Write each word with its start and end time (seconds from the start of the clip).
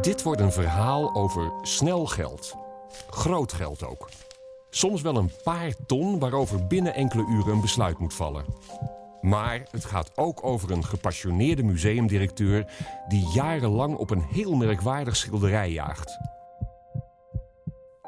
Dit 0.00 0.22
wordt 0.22 0.40
een 0.40 0.52
verhaal 0.52 1.14
over 1.14 1.52
snel 1.62 2.06
geld. 2.06 2.54
Groot 3.10 3.52
geld 3.52 3.84
ook. 3.84 4.08
Soms 4.70 5.02
wel 5.02 5.16
een 5.16 5.30
paar 5.42 5.72
ton 5.86 6.18
waarover 6.18 6.66
binnen 6.66 6.94
enkele 6.94 7.26
uren 7.28 7.52
een 7.52 7.60
besluit 7.60 7.98
moet 7.98 8.14
vallen. 8.14 8.44
Maar 9.20 9.62
het 9.70 9.84
gaat 9.84 10.10
ook 10.14 10.44
over 10.44 10.70
een 10.70 10.84
gepassioneerde 10.84 11.62
museumdirecteur 11.62 12.72
die 13.08 13.28
jarenlang 13.32 13.96
op 13.96 14.10
een 14.10 14.22
heel 14.22 14.54
merkwaardig 14.54 15.16
schilderij 15.16 15.70
jaagt. 15.70 16.18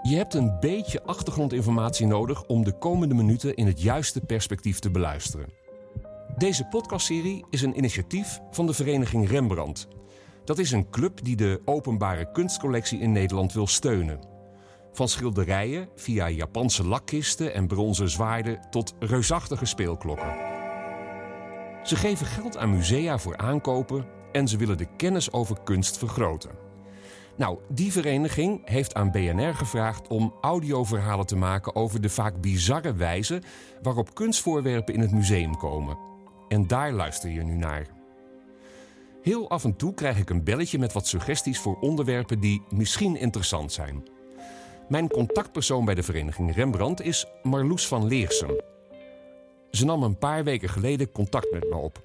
Je 0.02 0.16
hebt 0.16 0.34
een 0.34 0.56
beetje 0.60 1.02
achtergrondinformatie 1.02 2.06
nodig 2.06 2.42
om 2.46 2.64
de 2.64 2.78
komende 2.78 3.14
minuten 3.14 3.54
in 3.54 3.66
het 3.66 3.82
juiste 3.82 4.20
perspectief 4.20 4.78
te 4.78 4.90
beluisteren. 4.90 5.52
Deze 6.36 6.64
podcastserie 6.64 7.44
is 7.50 7.62
een 7.62 7.76
initiatief 7.76 8.40
van 8.50 8.66
de 8.66 8.74
vereniging 8.74 9.28
Rembrandt. 9.28 9.88
Dat 10.44 10.58
is 10.58 10.70
een 10.70 10.90
club 10.90 11.24
die 11.24 11.36
de 11.36 11.62
openbare 11.64 12.32
kunstcollectie 12.32 13.00
in 13.00 13.12
Nederland 13.12 13.52
wil 13.52 13.66
steunen. 13.66 14.20
Van 14.92 15.08
schilderijen 15.08 15.88
via 15.96 16.28
Japanse 16.28 16.86
lakkisten 16.86 17.54
en 17.54 17.66
bronzen 17.66 18.10
zwaarden 18.10 18.60
tot 18.70 18.94
reusachtige 18.98 19.64
speelklokken. 19.64 20.34
Ze 21.82 21.96
geven 21.96 22.26
geld 22.26 22.56
aan 22.56 22.70
musea 22.70 23.18
voor 23.18 23.36
aankopen 23.36 24.06
en 24.32 24.48
ze 24.48 24.56
willen 24.56 24.78
de 24.78 24.96
kennis 24.96 25.32
over 25.32 25.56
kunst 25.64 25.98
vergroten. 25.98 26.50
Nou, 27.36 27.58
die 27.68 27.92
vereniging 27.92 28.60
heeft 28.64 28.94
aan 28.94 29.10
BNR 29.10 29.54
gevraagd 29.54 30.08
om 30.08 30.34
audioverhalen 30.40 31.26
te 31.26 31.36
maken 31.36 31.74
over 31.74 32.00
de 32.00 32.08
vaak 32.08 32.40
bizarre 32.40 32.94
wijze 32.94 33.42
waarop 33.82 34.14
kunstvoorwerpen 34.14 34.94
in 34.94 35.00
het 35.00 35.12
museum 35.12 35.56
komen. 35.56 35.98
En 36.48 36.66
daar 36.66 36.92
luister 36.92 37.30
je 37.30 37.42
nu 37.42 37.54
naar. 37.54 38.01
Heel 39.22 39.50
af 39.50 39.64
en 39.64 39.76
toe 39.76 39.94
krijg 39.94 40.18
ik 40.18 40.30
een 40.30 40.44
belletje 40.44 40.78
met 40.78 40.92
wat 40.92 41.06
suggesties 41.06 41.60
voor 41.60 41.78
onderwerpen 41.80 42.40
die 42.40 42.62
misschien 42.68 43.16
interessant 43.16 43.72
zijn. 43.72 44.08
Mijn 44.88 45.08
contactpersoon 45.08 45.84
bij 45.84 45.94
de 45.94 46.02
vereniging 46.02 46.54
Rembrandt 46.54 47.00
is 47.00 47.26
Marloes 47.42 47.88
van 47.88 48.06
Leersum. 48.06 48.60
Ze 49.70 49.84
nam 49.84 50.02
een 50.02 50.18
paar 50.18 50.44
weken 50.44 50.68
geleden 50.68 51.12
contact 51.12 51.52
met 51.52 51.68
me 51.68 51.76
op. 51.76 52.00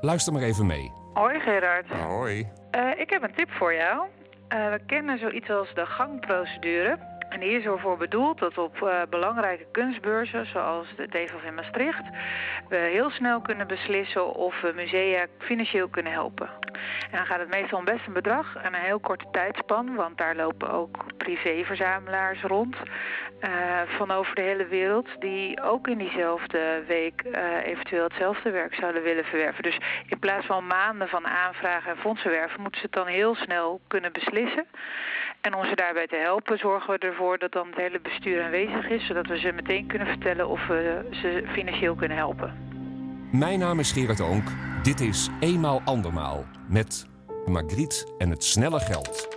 Luister 0.00 0.32
maar 0.32 0.42
even 0.42 0.66
mee. 0.66 0.90
Hoi 1.14 1.40
Gerard. 1.40 1.86
Hoi. 1.86 2.48
Uh, 2.76 3.00
ik 3.00 3.10
heb 3.10 3.22
een 3.22 3.34
tip 3.34 3.50
voor 3.50 3.74
jou. 3.74 4.06
Uh, 4.48 4.70
we 4.70 4.80
kennen 4.86 5.18
zoiets 5.18 5.50
als 5.50 5.74
de 5.74 5.86
gangprocedure. 5.86 6.98
En 7.32 7.40
die 7.40 7.58
is 7.58 7.64
ervoor 7.64 7.96
bedoeld 7.96 8.38
dat 8.38 8.58
op 8.58 8.80
uh, 8.82 9.02
belangrijke 9.10 9.66
kunstbeurzen, 9.72 10.46
zoals 10.46 10.86
de 10.96 11.08
TEVAF 11.08 11.42
in 11.42 11.54
Maastricht, 11.54 12.02
we 12.68 12.76
heel 12.76 13.10
snel 13.10 13.40
kunnen 13.40 13.66
beslissen 13.66 14.34
of 14.34 14.60
we 14.60 14.72
musea 14.74 15.26
financieel 15.38 15.88
kunnen 15.88 16.12
helpen. 16.12 16.50
En 17.10 17.16
dan 17.16 17.26
gaat 17.26 17.38
het 17.38 17.50
meestal 17.50 17.78
om 17.78 17.84
best 17.84 18.06
een 18.06 18.12
bedrag 18.12 18.56
en 18.56 18.74
een 18.74 18.80
heel 18.80 19.00
korte 19.00 19.26
tijdspan, 19.32 19.94
want 19.94 20.18
daar 20.18 20.36
lopen 20.36 20.70
ook 20.70 21.16
privéverzamelaars 21.16 22.42
rond 22.42 22.76
uh, 23.40 23.80
van 23.96 24.10
over 24.10 24.34
de 24.34 24.42
hele 24.42 24.66
wereld, 24.66 25.08
die 25.18 25.62
ook 25.62 25.88
in 25.88 25.98
diezelfde 25.98 26.82
week 26.86 27.22
uh, 27.24 27.66
eventueel 27.66 28.04
hetzelfde 28.04 28.50
werk 28.50 28.74
zouden 28.74 29.02
willen 29.02 29.24
verwerven. 29.24 29.62
Dus 29.62 29.78
in 30.06 30.18
plaats 30.18 30.46
van 30.46 30.66
maanden 30.66 31.08
van 31.08 31.26
aanvragen 31.26 31.90
en 31.90 31.98
fondsen 31.98 32.30
werven, 32.30 32.60
moeten 32.60 32.80
ze 32.80 32.86
het 32.86 32.94
dan 32.94 33.06
heel 33.06 33.34
snel 33.34 33.80
kunnen 33.88 34.12
beslissen. 34.12 34.66
En 35.42 35.54
om 35.54 35.64
ze 35.64 35.74
daarbij 35.74 36.06
te 36.06 36.16
helpen, 36.16 36.58
zorgen 36.58 36.92
we 36.92 36.98
ervoor 36.98 37.38
dat 37.38 37.52
dan 37.52 37.66
het 37.66 37.76
hele 37.76 38.00
bestuur 38.00 38.42
aanwezig 38.42 38.88
is, 38.88 39.06
zodat 39.06 39.26
we 39.26 39.38
ze 39.38 39.52
meteen 39.52 39.86
kunnen 39.86 40.06
vertellen 40.06 40.48
of 40.48 40.66
we 40.66 41.08
ze 41.10 41.48
financieel 41.52 41.94
kunnen 41.94 42.16
helpen. 42.16 42.54
Mijn 43.32 43.58
naam 43.58 43.78
is 43.78 43.92
Gerard 43.92 44.20
Oonk. 44.20 44.48
Dit 44.82 45.00
is 45.00 45.28
Eenmaal 45.40 45.80
Andermaal 45.84 46.44
met 46.68 47.06
Margriet 47.46 48.14
en 48.18 48.30
het 48.30 48.44
snelle 48.44 48.80
geld. 48.80 49.28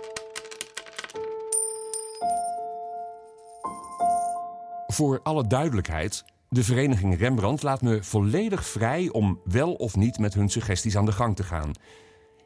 Voor 4.86 5.20
alle 5.22 5.46
duidelijkheid, 5.46 6.24
de 6.48 6.64
vereniging 6.64 7.18
Rembrandt 7.18 7.62
laat 7.62 7.82
me 7.82 8.02
volledig 8.02 8.66
vrij 8.66 9.08
om 9.12 9.40
wel 9.44 9.72
of 9.72 9.96
niet 9.96 10.18
met 10.18 10.34
hun 10.34 10.48
suggesties 10.48 10.96
aan 10.96 11.06
de 11.06 11.12
gang 11.12 11.36
te 11.36 11.44
gaan. 11.44 11.70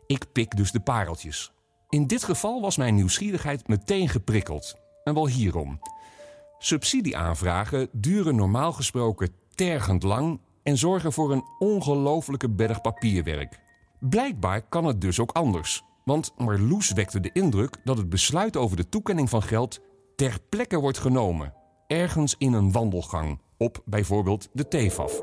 Ik 0.06 0.24
pik 0.32 0.56
dus 0.56 0.72
de 0.72 0.80
pareltjes. 0.80 1.52
In 1.90 2.06
dit 2.06 2.24
geval 2.24 2.60
was 2.60 2.76
mijn 2.76 2.94
nieuwsgierigheid 2.94 3.68
meteen 3.68 4.08
geprikkeld. 4.08 4.74
En 5.04 5.14
wel 5.14 5.26
hierom. 5.26 5.80
Subsidieaanvragen 6.58 7.88
duren 7.92 8.36
normaal 8.36 8.72
gesproken 8.72 9.34
tergend 9.54 10.02
lang 10.02 10.40
en 10.62 10.76
zorgen 10.76 11.12
voor 11.12 11.32
een 11.32 11.44
ongelofelijke 11.58 12.50
berg 12.50 12.80
papierwerk. 12.80 13.60
Blijkbaar 14.00 14.62
kan 14.62 14.84
het 14.84 15.00
dus 15.00 15.20
ook 15.20 15.32
anders. 15.32 15.82
Want 16.04 16.32
Marloes 16.36 16.92
wekte 16.92 17.20
de 17.20 17.30
indruk 17.32 17.76
dat 17.84 17.96
het 17.96 18.08
besluit 18.08 18.56
over 18.56 18.76
de 18.76 18.88
toekenning 18.88 19.30
van 19.30 19.42
geld 19.42 19.80
ter 20.16 20.38
plekke 20.48 20.78
wordt 20.78 20.98
genomen. 20.98 21.54
Ergens 21.86 22.34
in 22.38 22.52
een 22.52 22.72
wandelgang, 22.72 23.40
op 23.56 23.82
bijvoorbeeld 23.84 24.48
de 24.52 24.68
TEFAF. 24.68 25.22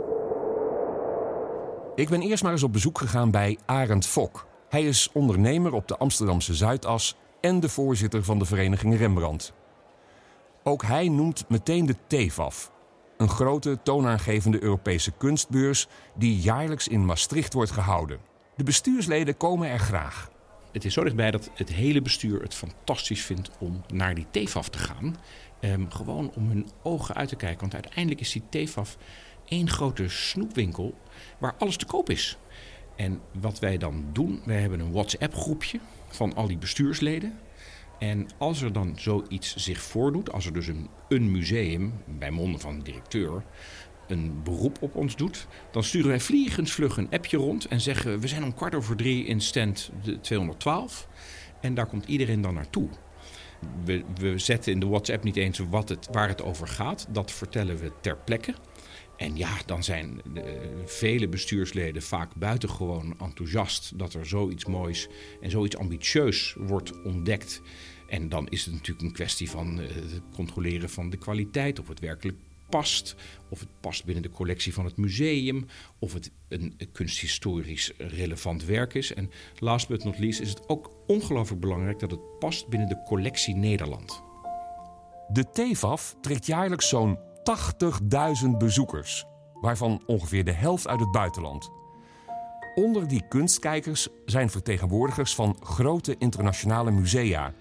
Ik 1.95 2.09
ben 2.09 2.21
eerst 2.21 2.43
maar 2.43 2.51
eens 2.51 2.63
op 2.63 2.73
bezoek 2.73 2.97
gegaan 2.97 3.31
bij 3.31 3.57
Arend 3.65 4.05
Fok. 4.05 4.46
Hij 4.69 4.83
is 4.83 5.09
ondernemer 5.13 5.73
op 5.73 5.87
de 5.87 5.97
Amsterdamse 5.97 6.55
Zuidas 6.55 7.15
en 7.41 7.59
de 7.59 7.69
voorzitter 7.69 8.23
van 8.23 8.39
de 8.39 8.45
vereniging 8.45 8.97
Rembrandt. 8.97 9.53
Ook 10.63 10.83
hij 10.83 11.09
noemt 11.09 11.49
meteen 11.49 11.85
de 11.85 11.95
TEFAF, 12.07 12.71
een 13.17 13.29
grote 13.29 13.79
toonaangevende 13.83 14.63
Europese 14.63 15.11
kunstbeurs 15.11 15.87
die 16.15 16.39
jaarlijks 16.39 16.87
in 16.87 17.05
Maastricht 17.05 17.53
wordt 17.53 17.71
gehouden. 17.71 18.19
De 18.55 18.63
bestuursleden 18.63 19.37
komen 19.37 19.69
er 19.69 19.79
graag. 19.79 20.29
Het 20.71 20.85
is 20.85 20.93
zo 20.93 21.03
dichtbij 21.03 21.31
dat 21.31 21.49
het 21.53 21.69
hele 21.69 22.01
bestuur 22.01 22.41
het 22.41 22.53
fantastisch 22.53 23.21
vindt 23.21 23.49
om 23.59 23.81
naar 23.93 24.15
die 24.15 24.27
TEFAF 24.31 24.69
te 24.69 24.77
gaan. 24.77 25.17
Ehm, 25.59 25.89
gewoon 25.89 26.31
om 26.35 26.47
hun 26.47 26.69
ogen 26.83 27.15
uit 27.15 27.29
te 27.29 27.35
kijken. 27.35 27.59
Want 27.59 27.73
uiteindelijk 27.73 28.21
is 28.21 28.31
die 28.31 28.43
TEFAF 28.49 28.97
één 29.45 29.69
grote 29.69 30.09
snoepwinkel 30.09 30.93
waar 31.37 31.55
alles 31.57 31.77
te 31.77 31.85
koop 31.85 32.09
is. 32.09 32.37
En 32.97 33.19
wat 33.39 33.59
wij 33.59 33.77
dan 33.77 34.05
doen, 34.13 34.41
wij 34.45 34.61
hebben 34.61 34.79
een 34.79 34.91
WhatsApp-groepje 34.91 35.79
van 36.07 36.35
al 36.35 36.47
die 36.47 36.57
bestuursleden. 36.57 37.39
En 37.99 38.27
als 38.37 38.61
er 38.61 38.73
dan 38.73 38.93
zoiets 38.95 39.55
zich 39.55 39.81
voordoet, 39.81 40.31
als 40.31 40.45
er 40.45 40.53
dus 40.53 40.67
een, 40.67 40.89
een 41.09 41.31
museum, 41.31 41.93
bij 42.05 42.31
monden 42.31 42.59
van 42.59 42.77
de 42.77 42.83
directeur, 42.83 43.43
een 44.07 44.43
beroep 44.43 44.77
op 44.81 44.95
ons 44.95 45.15
doet, 45.15 45.47
dan 45.71 45.83
sturen 45.83 46.07
wij 46.07 46.19
vliegensvlug 46.19 46.97
een 46.97 47.09
appje 47.11 47.37
rond 47.37 47.65
en 47.65 47.81
zeggen: 47.81 48.19
We 48.19 48.27
zijn 48.27 48.43
om 48.43 48.53
kwart 48.53 48.75
over 48.75 48.95
drie 48.95 49.25
in 49.25 49.41
stand 49.41 49.91
212 50.21 51.07
en 51.61 51.73
daar 51.73 51.85
komt 51.85 52.05
iedereen 52.05 52.41
dan 52.41 52.53
naartoe. 52.53 52.89
We, 53.85 54.03
we 54.15 54.37
zetten 54.37 54.71
in 54.71 54.79
de 54.79 54.87
WhatsApp 54.87 55.23
niet 55.23 55.35
eens 55.35 55.59
wat 55.69 55.89
het, 55.89 56.07
waar 56.11 56.27
het 56.27 56.43
over 56.43 56.67
gaat, 56.67 57.07
dat 57.09 57.31
vertellen 57.31 57.77
we 57.77 57.91
ter 58.01 58.17
plekke. 58.17 58.53
En 59.17 59.37
ja, 59.37 59.57
dan 59.65 59.83
zijn 59.83 60.21
vele 60.85 61.27
bestuursleden 61.27 62.01
vaak 62.01 62.35
buitengewoon 62.35 63.15
enthousiast 63.19 63.99
dat 63.99 64.13
er 64.13 64.25
zoiets 64.25 64.65
moois 64.65 65.07
en 65.41 65.49
zoiets 65.49 65.77
ambitieus 65.77 66.55
wordt 66.57 67.03
ontdekt. 67.03 67.61
En 68.07 68.29
dan 68.29 68.47
is 68.47 68.65
het 68.65 68.73
natuurlijk 68.73 69.07
een 69.07 69.13
kwestie 69.13 69.49
van 69.49 69.79
uh, 69.79 69.87
het 69.87 70.21
controleren 70.33 70.89
van 70.89 71.09
de 71.09 71.17
kwaliteit, 71.17 71.79
of 71.79 71.87
het 71.87 71.99
werkelijk 71.99 72.37
past, 72.69 73.15
of 73.49 73.59
het 73.59 73.69
past 73.79 74.05
binnen 74.05 74.23
de 74.23 74.29
collectie 74.29 74.73
van 74.73 74.85
het 74.85 74.97
museum, 74.97 75.65
of 75.99 76.13
het 76.13 76.31
een 76.47 76.77
kunsthistorisch 76.91 77.91
relevant 77.97 78.65
werk 78.65 78.93
is. 78.93 79.13
En 79.13 79.31
last 79.59 79.87
but 79.87 80.03
not 80.03 80.19
least 80.19 80.39
is 80.39 80.49
het 80.49 80.69
ook 80.69 80.91
ongelooflijk 81.07 81.61
belangrijk 81.61 81.99
dat 81.99 82.11
het 82.11 82.39
past 82.39 82.67
binnen 82.67 82.89
de 82.89 83.03
collectie 83.05 83.55
Nederland. 83.55 84.21
De 85.31 85.49
TEFAF 85.49 86.15
trekt 86.21 86.45
jaarlijks 86.45 86.89
zo'n 86.89 87.17
80.000 87.47 88.49
bezoekers, 88.57 89.25
waarvan 89.53 90.01
ongeveer 90.05 90.43
de 90.43 90.51
helft 90.51 90.87
uit 90.87 90.99
het 90.99 91.11
buitenland. 91.11 91.69
Onder 92.75 93.07
die 93.07 93.27
kunstkijkers 93.29 94.07
zijn 94.25 94.49
vertegenwoordigers 94.49 95.35
van 95.35 95.57
grote 95.63 96.15
internationale 96.17 96.91
musea, 96.91 97.53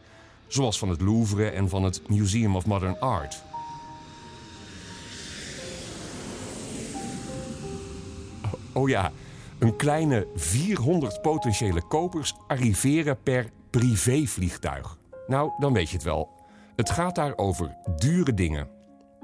zoals 0.47 0.79
van 0.79 0.89
het 0.89 1.01
Louvre 1.01 1.49
en 1.49 1.69
van 1.69 1.83
het 1.83 2.09
Museum 2.09 2.57
of 2.57 2.67
Modern 2.67 3.01
Art. 3.01 3.43
Oh 8.73 8.89
ja, 8.89 9.13
een 9.59 9.77
kleine 9.77 10.27
400 10.35 11.23
potentiële 11.23 11.83
kopers 11.83 12.35
arriveren 12.47 13.23
per 13.23 13.51
privévliegtuig. 13.71 14.99
Nou, 15.27 15.51
dan 15.59 15.73
weet 15.73 15.89
je 15.89 15.97
het 15.97 16.05
wel. 16.05 16.31
Het 16.77 16.91
gaat 16.91 17.15
daar 17.15 17.37
over 17.37 17.77
dure 17.97 18.35
dingen. 18.35 18.76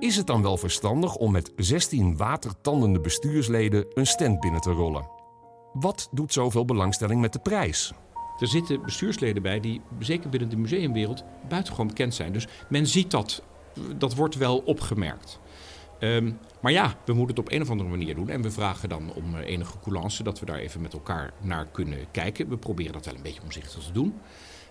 Is 0.02 0.16
het 0.16 0.26
dan 0.26 0.42
wel 0.42 0.56
verstandig 0.56 1.16
om 1.16 1.32
met 1.32 1.52
16 1.56 2.16
watertandende 2.16 3.00
bestuursleden 3.00 3.86
een 3.94 4.06
stand 4.06 4.40
binnen 4.40 4.60
te 4.60 4.70
rollen? 4.70 5.08
Wat 5.72 6.08
doet 6.12 6.32
zoveel 6.32 6.64
belangstelling 6.64 7.20
met 7.20 7.32
de 7.32 7.38
prijs? 7.38 7.92
Er 8.38 8.46
zitten 8.46 8.82
bestuursleden 8.82 9.42
bij 9.42 9.60
die, 9.60 9.80
zeker 9.98 10.30
binnen 10.30 10.48
de 10.48 10.56
museumwereld, 10.56 11.24
buitengewoon 11.48 11.86
bekend 11.86 12.14
zijn. 12.14 12.32
Dus 12.32 12.46
men 12.68 12.86
ziet 12.86 13.10
dat, 13.10 13.42
dat 13.96 14.14
wordt 14.14 14.34
wel 14.34 14.58
opgemerkt. 14.58 15.40
Um, 16.00 16.38
maar 16.60 16.72
ja, 16.72 16.94
we 17.04 17.12
moeten 17.12 17.36
het 17.36 17.46
op 17.46 17.52
een 17.52 17.62
of 17.62 17.70
andere 17.70 17.90
manier 17.90 18.14
doen. 18.14 18.28
En 18.28 18.42
we 18.42 18.50
vragen 18.50 18.88
dan 18.88 19.12
om 19.14 19.36
enige 19.36 19.78
coulance, 19.78 20.22
dat 20.22 20.40
we 20.40 20.46
daar 20.46 20.58
even 20.58 20.80
met 20.80 20.92
elkaar 20.92 21.32
naar 21.40 21.66
kunnen 21.66 22.10
kijken. 22.10 22.48
We 22.48 22.56
proberen 22.56 22.92
dat 22.92 23.04
wel 23.04 23.14
een 23.14 23.22
beetje 23.22 23.42
omzichtig 23.42 23.84
te 23.84 23.92
doen. 23.92 24.14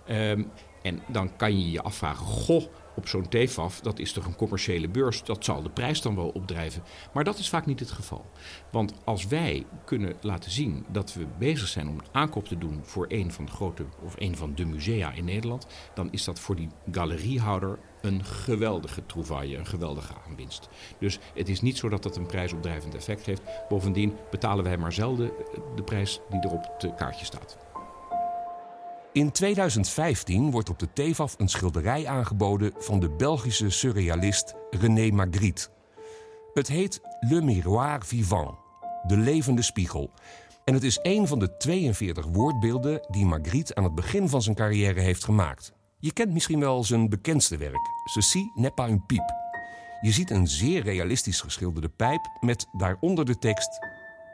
Ehm, 0.05 0.43
en 0.81 1.01
dan 1.07 1.35
kan 1.35 1.59
je 1.59 1.71
je 1.71 1.81
afvragen, 1.81 2.25
goh, 2.25 2.63
op 2.95 3.07
zo'n 3.07 3.29
TFAF, 3.29 3.79
dat 3.79 3.99
is 3.99 4.13
toch 4.13 4.25
een 4.25 4.35
commerciële 4.35 4.89
beurs, 4.89 5.23
dat 5.23 5.45
zal 5.45 5.61
de 5.63 5.69
prijs 5.69 6.01
dan 6.01 6.15
wel 6.15 6.29
opdrijven. 6.29 6.83
Maar 7.13 7.23
dat 7.23 7.37
is 7.37 7.49
vaak 7.49 7.65
niet 7.65 7.79
het 7.79 7.91
geval. 7.91 8.25
Want 8.71 8.93
als 9.03 9.27
wij 9.27 9.65
kunnen 9.85 10.15
laten 10.21 10.51
zien 10.51 10.85
dat 10.91 11.13
we 11.13 11.25
bezig 11.39 11.67
zijn 11.67 11.87
om 11.87 11.97
een 11.97 12.05
aankoop 12.11 12.47
te 12.47 12.57
doen 12.57 12.79
voor 12.83 13.05
een 13.09 13.31
van 13.31 13.45
de 13.45 13.51
grote 13.51 13.85
of 14.03 14.15
een 14.17 14.37
van 14.37 14.55
de 14.55 14.65
musea 14.65 15.11
in 15.11 15.25
Nederland, 15.25 15.67
dan 15.93 16.11
is 16.11 16.23
dat 16.23 16.39
voor 16.39 16.55
die 16.55 16.69
galeriehouder 16.91 17.79
een 18.01 18.25
geweldige 18.25 19.05
trouvaille, 19.05 19.57
een 19.57 19.65
geweldige 19.65 20.13
aanwinst. 20.27 20.69
Dus 20.99 21.19
het 21.33 21.49
is 21.49 21.61
niet 21.61 21.77
zo 21.77 21.89
dat 21.89 22.03
dat 22.03 22.17
een 22.17 22.25
prijsopdrijvend 22.25 22.95
effect 22.95 23.25
heeft. 23.25 23.41
Bovendien 23.69 24.15
betalen 24.31 24.63
wij 24.63 24.77
maar 24.77 24.93
zelden 24.93 25.31
de 25.75 25.83
prijs 25.83 26.19
die 26.29 26.39
er 26.39 26.51
op 26.51 26.75
het 26.77 26.95
kaartje 26.95 27.25
staat. 27.25 27.70
In 29.13 29.31
2015 29.31 30.51
wordt 30.51 30.69
op 30.69 30.79
de 30.79 30.93
TEVAF 30.93 31.35
een 31.37 31.47
schilderij 31.47 32.07
aangeboden 32.07 32.73
van 32.77 32.99
de 32.99 33.09
Belgische 33.09 33.69
surrealist 33.69 34.53
René 34.69 35.11
Magritte. 35.11 35.67
Het 36.53 36.67
heet 36.67 37.01
Le 37.19 37.41
Miroir 37.41 38.05
Vivant, 38.05 38.55
de 39.07 39.17
levende 39.17 39.61
spiegel. 39.61 40.11
En 40.65 40.73
het 40.73 40.83
is 40.83 40.99
een 41.01 41.27
van 41.27 41.39
de 41.39 41.57
42 41.57 42.25
woordbeelden 42.25 43.05
die 43.09 43.25
Magritte 43.25 43.75
aan 43.75 43.83
het 43.83 43.95
begin 43.95 44.29
van 44.29 44.41
zijn 44.41 44.55
carrière 44.55 44.99
heeft 44.99 45.23
gemaakt. 45.23 45.73
Je 45.99 46.13
kent 46.13 46.33
misschien 46.33 46.59
wel 46.59 46.83
zijn 46.83 47.09
bekendste 47.09 47.57
werk, 47.57 47.89
Ceci 48.03 48.51
n'est 48.55 48.75
pas 48.75 48.89
une 48.89 49.01
pipe. 49.07 49.33
Je 50.01 50.11
ziet 50.11 50.29
een 50.29 50.47
zeer 50.47 50.83
realistisch 50.83 51.41
geschilderde 51.41 51.89
pijp 51.89 52.29
met 52.39 52.67
daaronder 52.71 53.25
de 53.25 53.37
tekst: 53.37 53.79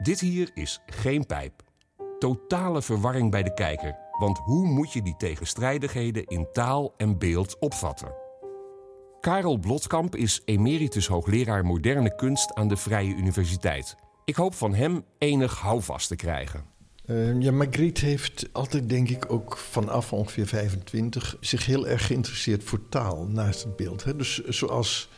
Dit 0.02 0.20
hier 0.20 0.50
is 0.54 0.80
geen 0.86 1.26
pijp. 1.26 1.62
Totale 2.18 2.82
verwarring 2.82 3.30
bij 3.30 3.42
de 3.42 3.54
kijker. 3.54 4.07
Want 4.18 4.38
hoe 4.38 4.66
moet 4.66 4.92
je 4.92 5.02
die 5.02 5.16
tegenstrijdigheden 5.16 6.24
in 6.24 6.46
taal 6.52 6.94
en 6.96 7.18
beeld 7.18 7.58
opvatten? 7.58 8.12
Karel 9.20 9.58
Blotkamp 9.58 10.16
is 10.16 10.42
emeritus 10.44 11.06
hoogleraar 11.06 11.64
moderne 11.64 12.14
kunst 12.14 12.54
aan 12.54 12.68
de 12.68 12.76
Vrije 12.76 13.14
Universiteit. 13.14 13.96
Ik 14.24 14.34
hoop 14.34 14.54
van 14.54 14.74
hem 14.74 15.04
enig 15.18 15.58
houvast 15.58 16.08
te 16.08 16.16
krijgen. 16.16 16.64
Uh, 17.06 17.40
ja, 17.40 17.52
Magritte 17.52 18.04
heeft 18.04 18.48
altijd, 18.52 18.88
denk 18.88 19.08
ik, 19.08 19.32
ook 19.32 19.56
vanaf 19.56 20.12
ongeveer 20.12 20.46
25 20.46 21.36
zich 21.40 21.66
heel 21.66 21.88
erg 21.88 22.06
geïnteresseerd 22.06 22.64
voor 22.64 22.88
taal 22.88 23.26
naast 23.26 23.62
het 23.62 23.76
beeld. 23.76 24.04
Hè? 24.04 24.16
Dus 24.16 24.44
zoals 24.44 25.08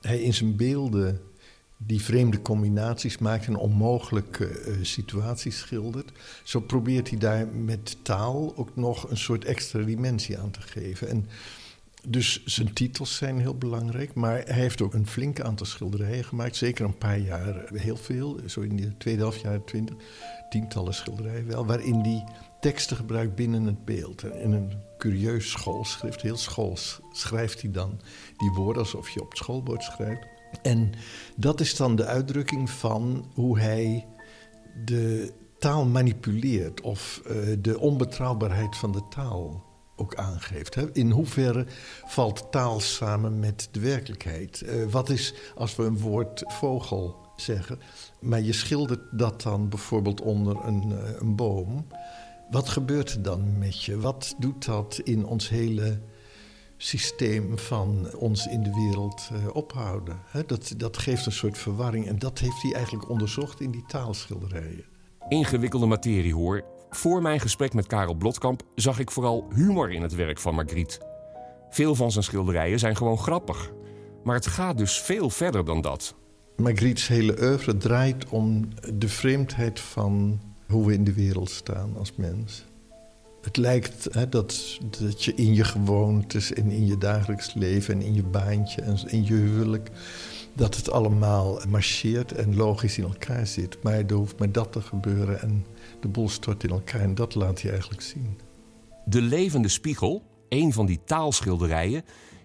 hij 0.00 0.20
in 0.20 0.34
zijn 0.34 0.56
beelden 0.56 1.20
die 1.86 2.02
vreemde 2.02 2.42
combinaties 2.42 3.18
maakt 3.18 3.46
en 3.46 3.56
onmogelijke 3.56 4.66
uh, 4.66 4.76
situaties 4.84 5.58
schildert. 5.58 6.12
Zo 6.44 6.60
probeert 6.60 7.10
hij 7.10 7.18
daar 7.18 7.48
met 7.48 7.96
taal 8.04 8.56
ook 8.56 8.76
nog 8.76 9.10
een 9.10 9.16
soort 9.16 9.44
extra 9.44 9.82
dimensie 9.82 10.38
aan 10.38 10.50
te 10.50 10.60
geven. 10.60 11.08
En 11.08 11.28
dus 12.08 12.44
zijn 12.44 12.72
titels 12.72 13.16
zijn 13.16 13.38
heel 13.38 13.54
belangrijk, 13.58 14.14
maar 14.14 14.42
hij 14.44 14.60
heeft 14.60 14.82
ook 14.82 14.94
een 14.94 15.06
flink 15.06 15.40
aantal 15.40 15.66
schilderijen 15.66 16.24
gemaakt. 16.24 16.56
Zeker 16.56 16.84
een 16.84 16.98
paar 16.98 17.18
jaar, 17.18 17.70
heel 17.72 17.96
veel, 17.96 18.40
zo 18.46 18.60
in 18.60 18.76
de 18.76 18.96
tweede 18.96 19.20
helft 19.20 19.40
jaren 19.40 19.64
twintig, 19.64 19.96
tientallen 20.48 20.94
schilderijen 20.94 21.46
wel, 21.46 21.66
waarin 21.66 22.00
hij 22.00 22.24
teksten 22.60 22.96
gebruikt 22.96 23.34
binnen 23.34 23.64
het 23.64 23.84
beeld. 23.84 24.24
In 24.24 24.52
een 24.52 24.72
curieus 24.98 25.50
schoolschrift, 25.50 26.22
heel 26.22 26.36
schools, 26.36 27.00
schrijft 27.12 27.62
hij 27.62 27.70
dan 27.70 28.00
die 28.36 28.50
woorden 28.50 28.82
alsof 28.82 29.08
je 29.10 29.20
op 29.20 29.28
het 29.28 29.38
schoolbord 29.38 29.82
schrijft. 29.82 30.26
En 30.62 30.92
dat 31.36 31.60
is 31.60 31.76
dan 31.76 31.96
de 31.96 32.04
uitdrukking 32.04 32.70
van 32.70 33.30
hoe 33.34 33.58
hij 33.58 34.06
de 34.84 35.32
taal 35.58 35.84
manipuleert 35.86 36.80
of 36.80 37.22
uh, 37.26 37.56
de 37.58 37.78
onbetrouwbaarheid 37.78 38.76
van 38.76 38.92
de 38.92 39.02
taal 39.08 39.68
ook 39.96 40.14
aangeeft. 40.14 40.74
Hè? 40.74 40.92
In 40.92 41.10
hoeverre 41.10 41.66
valt 42.06 42.46
taal 42.50 42.80
samen 42.80 43.38
met 43.38 43.68
de 43.70 43.80
werkelijkheid? 43.80 44.62
Uh, 44.64 44.86
wat 44.90 45.08
is 45.08 45.34
als 45.54 45.76
we 45.76 45.82
een 45.82 45.98
woord 45.98 46.44
vogel 46.46 47.16
zeggen, 47.36 47.78
maar 48.20 48.40
je 48.40 48.52
schildert 48.52 49.00
dat 49.10 49.42
dan 49.42 49.68
bijvoorbeeld 49.68 50.20
onder 50.20 50.64
een, 50.64 50.88
uh, 50.90 50.98
een 51.18 51.36
boom? 51.36 51.86
Wat 52.50 52.68
gebeurt 52.68 53.12
er 53.12 53.22
dan 53.22 53.58
met 53.58 53.82
je? 53.82 54.00
Wat 54.00 54.34
doet 54.38 54.64
dat 54.64 55.00
in 55.04 55.26
ons 55.26 55.48
hele 55.48 56.00
systeem 56.82 57.58
van 57.58 58.14
ons 58.16 58.46
in 58.46 58.62
de 58.62 58.74
wereld 58.74 59.30
uh, 59.32 59.38
ophouden. 59.52 60.20
dat, 60.46 60.74
dat 60.76 60.98
geeft 60.98 61.26
een 61.26 61.32
soort 61.32 61.58
verwarring 61.58 62.06
en 62.06 62.18
dat 62.18 62.38
heeft 62.38 62.62
hij 62.62 62.72
eigenlijk 62.72 63.08
onderzocht 63.08 63.60
in 63.60 63.70
die 63.70 63.84
taalschilderijen. 63.86 64.84
Ingewikkelde 65.28 65.86
materie 65.86 66.34
hoor. 66.34 66.64
Voor 66.90 67.22
mijn 67.22 67.40
gesprek 67.40 67.74
met 67.74 67.86
Karel 67.86 68.14
Blotkamp 68.14 68.62
zag 68.74 68.98
ik 68.98 69.10
vooral 69.10 69.48
humor 69.54 69.92
in 69.92 70.02
het 70.02 70.14
werk 70.14 70.38
van 70.38 70.54
Magritte. 70.54 71.00
Veel 71.70 71.94
van 71.94 72.10
zijn 72.12 72.24
schilderijen 72.24 72.78
zijn 72.78 72.96
gewoon 72.96 73.18
grappig. 73.18 73.72
Maar 74.24 74.34
het 74.34 74.46
gaat 74.46 74.78
dus 74.78 75.00
veel 75.00 75.30
verder 75.30 75.64
dan 75.64 75.80
dat. 75.80 76.14
Magritte's 76.56 77.08
hele 77.08 77.42
oeuvre 77.42 77.76
draait 77.76 78.28
om 78.28 78.68
de 78.94 79.08
vreemdheid 79.08 79.80
van 79.80 80.40
hoe 80.68 80.86
we 80.86 80.92
in 80.92 81.04
de 81.04 81.12
wereld 81.12 81.50
staan 81.50 81.96
als 81.96 82.16
mens. 82.16 82.64
Het 83.40 83.56
lijkt 83.56 84.14
hè, 84.14 84.28
dat, 84.28 84.78
dat 85.00 85.24
je 85.24 85.34
in 85.34 85.54
je 85.54 85.64
gewoontes 85.64 86.52
en 86.52 86.70
in 86.70 86.86
je 86.86 86.98
dagelijks 86.98 87.54
leven 87.54 87.94
en 87.94 88.02
in 88.02 88.14
je 88.14 88.22
baantje 88.22 88.82
en 88.82 88.98
in 89.06 89.24
je 89.24 89.34
huwelijk, 89.34 89.90
dat 90.52 90.76
het 90.76 90.90
allemaal 90.90 91.60
marcheert 91.68 92.32
en 92.32 92.56
logisch 92.56 92.98
in 92.98 93.04
elkaar 93.04 93.46
zit. 93.46 93.82
Maar 93.82 93.94
er 93.94 94.12
hoeft 94.12 94.38
maar 94.38 94.52
dat 94.52 94.72
te 94.72 94.80
gebeuren 94.80 95.40
en 95.40 95.66
de 96.00 96.08
boel 96.08 96.28
stort 96.28 96.64
in 96.64 96.70
elkaar 96.70 97.00
en 97.00 97.14
dat 97.14 97.34
laat 97.34 97.60
je 97.60 97.70
eigenlijk 97.70 98.00
zien. 98.00 98.38
De 99.04 99.22
levende 99.22 99.68
spiegel, 99.68 100.22
een 100.48 100.72
van 100.72 100.86
die 100.86 101.00
taalschilderijen, 101.04 102.04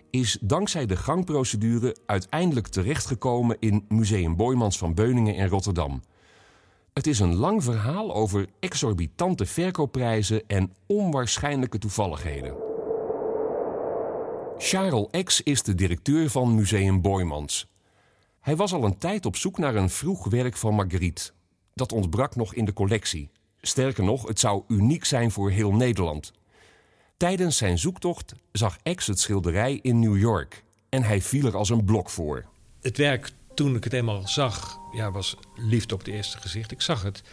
is 0.09 0.37
dankzij 0.41 0.85
de 0.85 0.95
gangprocedure 0.95 1.95
uiteindelijk 2.05 2.67
terechtgekomen 2.67 3.57
in 3.59 3.85
Museum 3.87 4.35
Boijmans 4.35 4.77
van 4.77 4.93
Beuningen 4.93 5.35
in 5.35 5.47
Rotterdam. 5.47 6.01
Het 6.95 7.07
is 7.07 7.19
een 7.19 7.35
lang 7.35 7.63
verhaal 7.63 8.15
over 8.15 8.47
exorbitante 8.59 9.45
verkoopprijzen 9.45 10.43
en 10.47 10.73
onwaarschijnlijke 10.85 11.77
toevalligheden. 11.77 12.55
Charles 14.57 15.23
X 15.23 15.41
is 15.41 15.63
de 15.63 15.75
directeur 15.75 16.29
van 16.29 16.55
Museum 16.55 17.01
Boymans. 17.01 17.67
Hij 18.39 18.55
was 18.55 18.73
al 18.73 18.83
een 18.83 18.97
tijd 18.97 19.25
op 19.25 19.35
zoek 19.35 19.57
naar 19.57 19.75
een 19.75 19.89
vroeg 19.89 20.25
werk 20.25 20.57
van 20.57 20.73
Marguerite. 20.73 21.31
Dat 21.73 21.91
ontbrak 21.91 22.35
nog 22.35 22.53
in 22.53 22.65
de 22.65 22.73
collectie. 22.73 23.29
Sterker 23.61 24.03
nog, 24.03 24.27
het 24.27 24.39
zou 24.39 24.63
uniek 24.67 25.05
zijn 25.05 25.31
voor 25.31 25.49
heel 25.49 25.71
Nederland. 25.73 26.33
Tijdens 27.17 27.57
zijn 27.57 27.77
zoektocht 27.77 28.33
zag 28.51 28.77
X 28.95 29.07
het 29.07 29.19
schilderij 29.19 29.79
in 29.81 29.99
New 29.99 30.17
York 30.17 30.63
en 30.89 31.03
hij 31.03 31.21
viel 31.21 31.45
er 31.45 31.57
als 31.57 31.69
een 31.69 31.85
blok 31.85 32.09
voor. 32.09 32.45
Het 32.81 32.97
werk 32.97 33.31
toen 33.55 33.75
ik 33.75 33.83
het 33.83 33.93
eenmaal 33.93 34.27
zag, 34.27 34.79
ja, 34.91 35.11
was 35.11 35.35
liefde 35.55 35.93
op 35.93 35.99
het 35.99 36.09
eerste 36.09 36.37
gezicht. 36.37 36.71
Ik 36.71 36.81
zag 36.81 37.03
het 37.03 37.23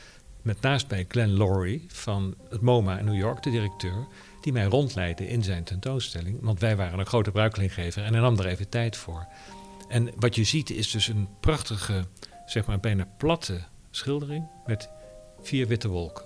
met 0.43 0.61
naast 0.61 0.89
mij 0.89 1.05
Glenn 1.09 1.37
Laurie 1.37 1.85
van 1.89 2.35
het 2.49 2.61
MoMA 2.61 2.99
in 2.99 3.05
New 3.05 3.17
York, 3.17 3.43
de 3.43 3.51
directeur, 3.51 4.07
die 4.41 4.53
mij 4.53 4.65
rondleidde 4.65 5.29
in 5.29 5.43
zijn 5.43 5.65
tentoonstelling. 5.65 6.39
Want 6.41 6.61
wij 6.61 6.77
waren 6.77 6.99
een 6.99 7.07
grote 7.07 7.31
bruiklingever 7.31 8.05
en 8.05 8.13
hij 8.13 8.23
nam 8.23 8.39
er 8.39 8.47
even 8.47 8.69
tijd 8.69 8.97
voor. 8.97 9.27
En 9.89 10.11
wat 10.17 10.35
je 10.35 10.45
ziet 10.45 10.71
is 10.71 10.91
dus 10.91 11.09
een 11.09 11.29
prachtige, 11.41 12.07
zeg 12.47 12.67
maar 12.67 12.81
bijna 12.81 13.09
platte 13.19 13.61
schildering 13.91 14.49
met 14.67 14.89
vier 15.41 15.67
witte 15.67 15.89
wolken. 15.89 16.25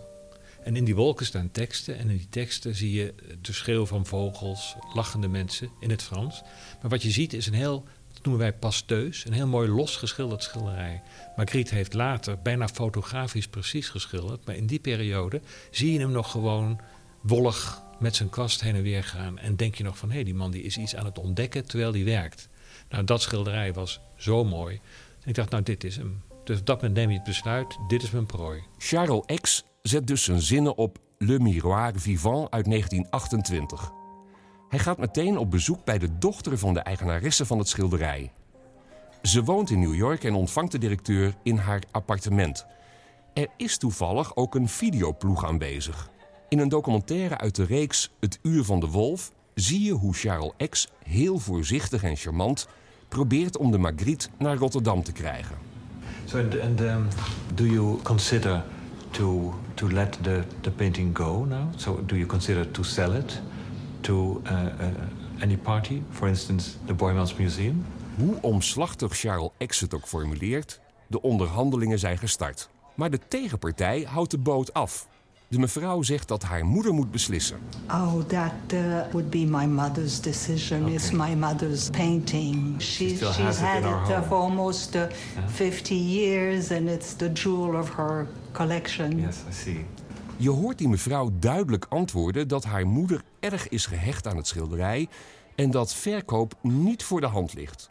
En 0.62 0.76
in 0.76 0.84
die 0.84 0.96
wolken 0.96 1.26
staan 1.26 1.50
teksten 1.50 1.98
en 1.98 2.10
in 2.10 2.16
die 2.16 2.28
teksten 2.28 2.74
zie 2.74 2.92
je 2.92 3.14
de 3.40 3.52
schreeuw 3.52 3.86
van 3.86 4.06
vogels, 4.06 4.76
lachende 4.94 5.28
mensen 5.28 5.70
in 5.80 5.90
het 5.90 6.02
Frans. 6.02 6.42
Maar 6.80 6.90
wat 6.90 7.02
je 7.02 7.10
ziet 7.10 7.32
is 7.32 7.46
een 7.46 7.54
heel 7.54 7.84
noemen 8.26 8.46
wij 8.46 8.58
pasteus, 8.58 9.24
een 9.24 9.32
heel 9.32 9.46
mooi 9.46 9.68
los 9.68 9.96
geschilderd 9.96 10.42
schilderij. 10.42 11.02
Magritte 11.36 11.74
heeft 11.74 11.94
later 11.94 12.38
bijna 12.42 12.68
fotografisch 12.68 13.48
precies 13.48 13.88
geschilderd, 13.88 14.46
maar 14.46 14.54
in 14.54 14.66
die 14.66 14.80
periode 14.80 15.40
zie 15.70 15.92
je 15.92 15.98
hem 15.98 16.10
nog 16.10 16.30
gewoon 16.30 16.80
wollig 17.20 17.82
met 17.98 18.16
zijn 18.16 18.28
kwast 18.28 18.60
heen 18.60 18.74
en 18.74 18.82
weer 18.82 19.04
gaan. 19.04 19.38
En 19.38 19.56
denk 19.56 19.74
je 19.74 19.84
nog 19.84 19.98
van, 19.98 20.08
hé, 20.08 20.14
hey, 20.14 20.24
die 20.24 20.34
man 20.34 20.50
die 20.50 20.62
is 20.62 20.76
iets 20.76 20.96
aan 20.96 21.04
het 21.04 21.18
ontdekken 21.18 21.66
terwijl 21.66 21.92
hij 21.92 22.04
werkt. 22.04 22.48
Nou, 22.88 23.04
dat 23.04 23.22
schilderij 23.22 23.72
was 23.72 24.00
zo 24.16 24.44
mooi. 24.44 24.80
En 25.22 25.28
ik 25.28 25.34
dacht, 25.34 25.50
nou, 25.50 25.62
dit 25.62 25.84
is 25.84 25.96
hem. 25.96 26.22
Dus 26.44 26.58
op 26.58 26.66
dat 26.66 26.76
moment 26.76 26.94
neem 26.94 27.10
je 27.10 27.16
het 27.16 27.24
besluit, 27.24 27.78
dit 27.88 28.02
is 28.02 28.10
mijn 28.10 28.26
prooi. 28.26 28.62
Charles 28.78 29.40
X 29.40 29.64
zet 29.82 30.06
dus 30.06 30.24
zijn 30.24 30.40
zinnen 30.40 30.76
op 30.76 30.98
Le 31.18 31.38
Miroir 31.38 31.92
Vivant 31.94 32.50
uit 32.50 32.64
1928. 32.64 33.95
Hij 34.76 34.84
gaat 34.84 34.98
meteen 34.98 35.38
op 35.38 35.50
bezoek 35.50 35.84
bij 35.84 35.98
de 35.98 36.18
dochter 36.18 36.58
van 36.58 36.74
de 36.74 36.80
eigenaresse 36.80 37.46
van 37.46 37.58
het 37.58 37.68
schilderij. 37.68 38.32
Ze 39.22 39.42
woont 39.44 39.70
in 39.70 39.80
New 39.80 39.94
York 39.94 40.24
en 40.24 40.34
ontvangt 40.34 40.72
de 40.72 40.78
directeur 40.78 41.34
in 41.42 41.56
haar 41.56 41.82
appartement. 41.90 42.66
Er 43.34 43.48
is 43.56 43.78
toevallig 43.78 44.36
ook 44.36 44.54
een 44.54 44.68
videoploeg 44.68 45.44
aanwezig. 45.44 46.10
In 46.48 46.58
een 46.58 46.68
documentaire 46.68 47.38
uit 47.38 47.54
de 47.54 47.64
reeks 47.64 48.10
Het 48.20 48.38
Uur 48.42 48.64
van 48.64 48.80
de 48.80 48.86
Wolf 48.86 49.32
zie 49.54 49.82
je 49.82 49.92
hoe 49.92 50.14
Charles 50.14 50.52
X 50.68 50.88
heel 51.04 51.38
voorzichtig 51.38 52.02
en 52.02 52.16
charmant 52.16 52.66
probeert 53.08 53.56
om 53.56 53.70
de 53.70 53.78
Magritte 53.78 54.28
naar 54.38 54.56
Rotterdam 54.56 55.02
te 55.02 55.12
krijgen. 55.12 55.56
So 56.24 56.38
and, 56.38 56.80
um, 56.80 57.08
do 57.54 57.64
you 57.64 58.02
consider 58.02 58.64
to 59.10 59.54
to 59.74 59.90
let 59.90 60.18
the 60.22 60.42
the 60.60 60.70
painting 60.70 61.16
go 61.16 61.44
now? 61.44 61.68
So 61.76 62.02
do 62.06 62.14
you 62.14 62.26
consider 62.26 62.70
to 62.70 62.82
sell 62.82 63.16
it? 63.16 63.42
To 64.06 64.42
uh, 64.46 64.52
uh, 64.52 65.42
any 65.42 65.56
party, 65.56 66.02
for 66.10 66.28
instance, 66.28 66.76
the 66.86 66.94
Boymans 66.94 67.36
Museum. 67.36 67.84
Hoe 68.16 68.38
omslachtig 68.40 69.16
Charles 69.16 69.80
het 69.80 69.94
ook 69.94 70.06
formuleert, 70.06 70.80
de 71.06 71.22
onderhandelingen 71.22 71.98
zijn 71.98 72.18
gestart. 72.18 72.68
Maar 72.94 73.10
de 73.10 73.18
tegenpartij 73.28 74.06
houdt 74.08 74.30
de 74.30 74.38
boot 74.38 74.72
af. 74.72 75.06
De 75.48 75.58
mevrouw 75.58 76.02
zegt 76.02 76.28
dat 76.28 76.42
haar 76.42 76.64
moeder 76.64 76.94
moet 76.94 77.10
beslissen. 77.10 77.58
Oh, 77.90 78.20
that 78.20 78.52
uh, 78.72 78.80
would 79.10 79.30
be 79.30 79.44
my 79.44 79.64
mother's 79.64 80.20
decision. 80.20 80.82
Okay. 80.82 80.94
It's 80.94 81.10
my 81.10 81.34
mother's 81.34 81.90
painting. 81.90 82.82
She's, 82.82 83.18
She 83.18 83.32
she's 83.32 83.58
had 83.58 83.78
it, 83.78 84.08
it 84.08 84.16
uh, 84.16 84.22
for 84.22 84.38
almost 84.38 84.94
uh, 84.94 85.00
yeah. 85.00 85.48
50 85.48 85.94
years 85.94 86.70
and 86.70 86.88
it's 86.88 87.14
the 87.16 87.32
jewel 87.32 87.76
of 87.76 87.88
her 87.88 88.26
collection. 88.52 89.20
Yes, 89.20 89.44
I 89.48 89.52
see. 89.52 89.84
Je 90.38 90.50
hoort 90.50 90.78
die 90.78 90.88
mevrouw 90.88 91.30
duidelijk 91.38 91.86
antwoorden 91.88 92.48
dat 92.48 92.64
haar 92.64 92.86
moeder 92.86 93.22
erg 93.40 93.68
is 93.68 93.86
gehecht 93.86 94.26
aan 94.26 94.36
het 94.36 94.46
schilderij 94.46 95.08
en 95.54 95.70
dat 95.70 95.94
verkoop 95.94 96.54
niet 96.62 97.02
voor 97.02 97.20
de 97.20 97.26
hand 97.26 97.54
ligt. 97.54 97.90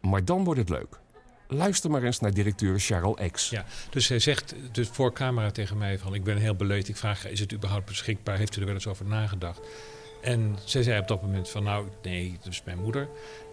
Maar 0.00 0.24
dan 0.24 0.44
wordt 0.44 0.60
het 0.60 0.68
leuk. 0.68 1.00
Luister 1.48 1.90
maar 1.90 2.02
eens 2.02 2.20
naar 2.20 2.34
directeur 2.34 2.78
Charles 2.78 3.30
X. 3.30 3.50
Ja, 3.50 3.64
dus 3.90 4.08
hij 4.08 4.18
zegt 4.18 4.54
dus 4.72 4.88
voor 4.88 5.12
camera 5.12 5.50
tegen 5.50 5.78
mij 5.78 5.98
van... 5.98 6.14
ik 6.14 6.24
ben 6.24 6.36
heel 6.36 6.54
beleefd, 6.54 6.88
ik 6.88 6.96
vraag, 6.96 7.26
is 7.26 7.40
het 7.40 7.52
überhaupt 7.52 7.86
beschikbaar? 7.86 8.36
Heeft 8.36 8.56
u 8.56 8.60
er 8.60 8.66
wel 8.66 8.74
eens 8.74 8.86
over 8.86 9.06
nagedacht? 9.06 9.60
En 10.22 10.56
zij 10.64 10.82
zei 10.82 11.00
op 11.00 11.08
dat 11.08 11.22
moment 11.22 11.48
van, 11.48 11.62
nou, 11.62 11.86
nee, 12.02 12.38
is 12.48 12.62
mijn 12.64 12.78
moeder, 12.78 13.08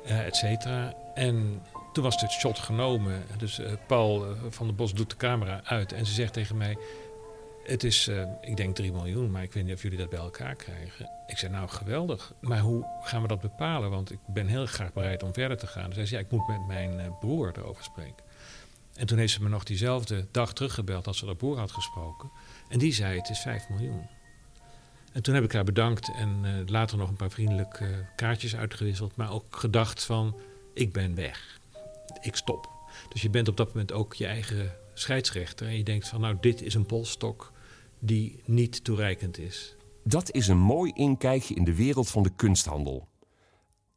uh, 0.05 0.25
et 0.25 0.35
cetera. 0.35 0.93
En 1.13 1.61
toen 1.93 2.03
was 2.03 2.21
het 2.21 2.31
shot 2.31 2.59
genomen. 2.59 3.23
Dus 3.37 3.59
uh, 3.59 3.71
Paul 3.87 4.25
uh, 4.25 4.31
van 4.49 4.65
der 4.65 4.75
Bos 4.75 4.93
doet 4.93 5.09
de 5.09 5.15
camera 5.15 5.61
uit 5.63 5.91
en 5.91 6.05
ze 6.05 6.13
zegt 6.13 6.33
tegen 6.33 6.57
mij... 6.57 6.77
Het 7.67 7.83
is, 7.83 8.07
uh, 8.07 8.21
ik 8.41 8.57
denk 8.57 8.75
3 8.75 8.91
miljoen, 8.91 9.31
maar 9.31 9.43
ik 9.43 9.53
weet 9.53 9.63
niet 9.65 9.73
of 9.73 9.81
jullie 9.81 9.97
dat 9.97 10.09
bij 10.09 10.19
elkaar 10.19 10.55
krijgen. 10.55 11.09
Ik 11.27 11.37
zei, 11.37 11.51
nou 11.51 11.69
geweldig. 11.69 12.33
Maar 12.41 12.59
hoe 12.59 12.85
gaan 13.01 13.21
we 13.21 13.27
dat 13.27 13.41
bepalen? 13.41 13.89
Want 13.89 14.11
ik 14.11 14.19
ben 14.27 14.47
heel 14.47 14.65
graag 14.65 14.93
bereid 14.93 15.23
om 15.23 15.33
verder 15.33 15.57
te 15.57 15.67
gaan. 15.67 15.87
Dus 15.87 15.95
hij 15.95 16.05
zei, 16.05 16.19
ja, 16.19 16.25
ik 16.25 16.31
moet 16.31 16.47
met 16.47 16.67
mijn 16.67 16.99
uh, 16.99 17.19
broer 17.19 17.51
erover 17.57 17.83
spreken. 17.83 18.23
En 18.95 19.05
toen 19.05 19.17
heeft 19.17 19.33
ze 19.33 19.43
me 19.43 19.49
nog 19.49 19.63
diezelfde 19.63 20.25
dag 20.31 20.53
teruggebeld 20.53 21.07
als 21.07 21.17
ze 21.17 21.25
haar 21.25 21.35
broer 21.35 21.57
had 21.57 21.71
gesproken. 21.71 22.31
En 22.69 22.79
die 22.79 22.93
zei, 22.93 23.17
het 23.17 23.29
is 23.29 23.39
5 23.39 23.69
miljoen. 23.69 24.07
En 25.13 25.23
toen 25.23 25.35
heb 25.35 25.43
ik 25.43 25.51
haar 25.51 25.63
bedankt 25.63 26.11
en 26.15 26.41
uh, 26.43 26.51
later 26.65 26.97
nog 26.97 27.09
een 27.09 27.15
paar 27.15 27.31
vriendelijke 27.31 28.05
kaartjes 28.15 28.55
uitgewisseld. 28.55 29.15
Maar 29.15 29.31
ook 29.31 29.55
gedacht 29.55 30.03
van, 30.03 30.35
ik 30.73 30.93
ben 30.93 31.15
weg. 31.15 31.59
Ik 32.21 32.35
stop. 32.35 32.69
Dus 33.09 33.21
je 33.21 33.29
bent 33.29 33.47
op 33.47 33.57
dat 33.57 33.67
moment 33.67 33.91
ook 33.91 34.13
je 34.13 34.25
eigen 34.25 34.71
scheidsrechter. 34.93 35.67
En 35.67 35.77
je 35.77 35.83
denkt 35.83 36.07
van, 36.07 36.21
nou, 36.21 36.37
dit 36.41 36.61
is 36.61 36.73
een 36.73 36.85
polstok 36.85 37.55
die 37.99 38.41
niet 38.45 38.83
toereikend 38.83 39.37
is. 39.37 39.75
Dat 40.03 40.31
is 40.31 40.47
een 40.47 40.57
mooi 40.57 40.91
inkijkje 40.95 41.55
in 41.55 41.63
de 41.63 41.75
wereld 41.75 42.09
van 42.09 42.23
de 42.23 42.31
kunsthandel. 42.35 43.07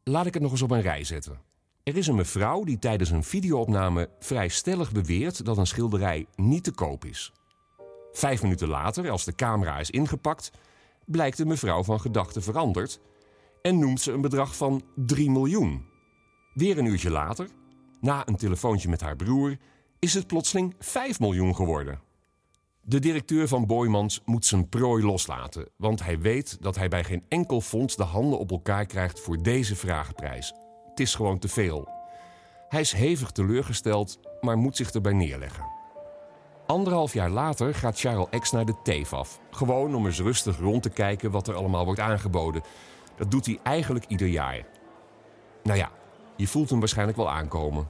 Laat 0.03 0.25
ik 0.25 0.33
het 0.33 0.43
nog 0.43 0.51
eens 0.51 0.61
op 0.61 0.71
een 0.71 0.81
rij 0.81 1.03
zetten. 1.03 1.39
Er 1.83 1.97
is 1.97 2.07
een 2.07 2.15
mevrouw 2.15 2.63
die 2.63 2.79
tijdens 2.79 3.09
een 3.09 3.23
videoopname 3.23 4.09
vrij 4.19 4.47
stellig 4.47 4.91
beweert 4.91 5.45
dat 5.45 5.57
een 5.57 5.67
schilderij 5.67 6.25
niet 6.35 6.63
te 6.63 6.71
koop 6.71 7.05
is. 7.05 7.31
Vijf 8.11 8.41
minuten 8.41 8.67
later, 8.67 9.09
als 9.09 9.25
de 9.25 9.35
camera 9.35 9.79
is 9.79 9.89
ingepakt, 9.89 10.51
blijkt 11.05 11.37
de 11.37 11.45
mevrouw 11.45 11.83
van 11.83 12.01
gedachten 12.01 12.43
veranderd 12.43 12.99
en 13.61 13.79
noemt 13.79 14.01
ze 14.01 14.11
een 14.11 14.21
bedrag 14.21 14.55
van 14.55 14.83
3 14.95 15.29
miljoen. 15.29 15.85
Weer 16.53 16.77
een 16.77 16.85
uurtje 16.85 17.09
later, 17.09 17.49
na 18.01 18.27
een 18.27 18.35
telefoontje 18.35 18.89
met 18.89 19.01
haar 19.01 19.15
broer, 19.15 19.57
is 19.99 20.13
het 20.13 20.27
plotseling 20.27 20.75
5 20.79 21.19
miljoen 21.19 21.55
geworden. 21.55 21.99
De 22.83 22.99
directeur 22.99 23.47
van 23.47 23.65
Boymans 23.65 24.21
moet 24.25 24.45
zijn 24.45 24.69
prooi 24.69 25.03
loslaten, 25.03 25.69
want 25.77 26.03
hij 26.03 26.19
weet 26.19 26.57
dat 26.61 26.75
hij 26.75 26.87
bij 26.87 27.03
geen 27.03 27.25
enkel 27.27 27.61
fonds 27.61 27.95
de 27.95 28.03
handen 28.03 28.39
op 28.39 28.51
elkaar 28.51 28.85
krijgt 28.85 29.19
voor 29.19 29.43
deze 29.43 29.75
vragenprijs. 29.75 30.53
Het 30.89 30.99
is 30.99 31.15
gewoon 31.15 31.39
te 31.39 31.47
veel. 31.47 31.87
Hij 32.69 32.81
is 32.81 32.91
hevig 32.91 33.31
teleurgesteld, 33.31 34.19
maar 34.41 34.57
moet 34.57 34.75
zich 34.75 34.91
erbij 34.91 35.13
neerleggen. 35.13 35.65
Anderhalf 36.65 37.13
jaar 37.13 37.29
later 37.29 37.75
gaat 37.75 37.99
Charles 37.99 38.39
X 38.39 38.51
naar 38.51 38.65
de 38.65 38.81
TEFAF. 38.83 39.39
Gewoon 39.51 39.95
om 39.95 40.05
eens 40.05 40.19
rustig 40.19 40.59
rond 40.59 40.83
te 40.83 40.89
kijken 40.89 41.31
wat 41.31 41.47
er 41.47 41.55
allemaal 41.55 41.85
wordt 41.85 41.99
aangeboden. 41.99 42.61
Dat 43.15 43.31
doet 43.31 43.45
hij 43.45 43.59
eigenlijk 43.63 44.05
ieder 44.07 44.27
jaar. 44.27 44.65
Nou 45.63 45.77
ja, 45.77 45.91
je 46.35 46.47
voelt 46.47 46.69
hem 46.69 46.79
waarschijnlijk 46.79 47.17
wel 47.17 47.29
aankomen. 47.29 47.87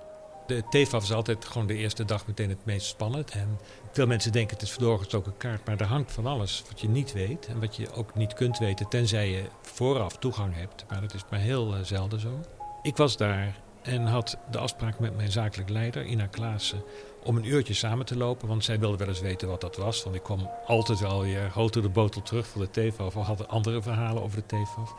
De 0.51 0.63
TFAF 0.69 1.03
is 1.03 1.13
altijd 1.13 1.45
gewoon 1.45 1.67
de 1.67 1.73
eerste 1.73 2.05
dag 2.05 2.27
meteen 2.27 2.49
het 2.49 2.65
meest 2.65 2.87
spannend. 2.87 3.31
En 3.31 3.59
veel 3.91 4.07
mensen 4.07 4.31
denken 4.31 4.53
het 4.53 4.65
is 4.65 4.71
verdoorgestoken 4.71 5.37
kaart, 5.37 5.65
maar 5.65 5.79
er 5.79 5.85
hangt 5.85 6.11
van 6.11 6.25
alles 6.25 6.63
wat 6.67 6.81
je 6.81 6.89
niet 6.89 7.13
weet. 7.13 7.47
En 7.47 7.59
wat 7.59 7.75
je 7.75 7.93
ook 7.93 8.15
niet 8.15 8.33
kunt 8.33 8.57
weten, 8.57 8.89
tenzij 8.89 9.29
je 9.29 9.43
vooraf 9.61 10.17
toegang 10.17 10.55
hebt. 10.55 10.85
Maar 10.89 11.01
dat 11.01 11.13
is 11.13 11.23
maar 11.29 11.39
heel 11.39 11.75
uh, 11.75 11.83
zelden 11.83 12.19
zo. 12.19 12.39
Ik 12.81 12.97
was 12.97 13.17
daar 13.17 13.59
en 13.81 14.05
had 14.05 14.37
de 14.49 14.57
afspraak 14.57 14.99
met 14.99 15.15
mijn 15.15 15.31
zakelijk 15.31 15.69
leider, 15.69 16.05
Ina 16.05 16.25
Klaassen, 16.25 16.83
om 17.23 17.37
een 17.37 17.47
uurtje 17.47 17.73
samen 17.73 18.05
te 18.05 18.17
lopen. 18.17 18.47
Want 18.47 18.63
zij 18.63 18.79
wilde 18.79 18.97
wel 18.97 19.07
eens 19.07 19.21
weten 19.21 19.47
wat 19.47 19.61
dat 19.61 19.75
was. 19.75 20.03
Want 20.03 20.15
ik 20.15 20.23
kwam 20.23 20.49
altijd 20.65 20.99
wel 20.99 21.21
weer 21.21 21.51
hoog 21.53 21.69
de 21.69 21.89
botel 21.89 22.21
terug 22.21 22.47
voor 22.47 22.67
de 22.71 22.89
TFAF. 22.89 23.15
Of 23.15 23.25
hadden 23.25 23.49
andere 23.49 23.81
verhalen 23.81 24.23
over 24.23 24.43
de 24.47 24.55
TFAF. 24.55 24.93